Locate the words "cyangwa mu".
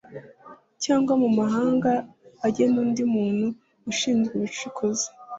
0.83-1.29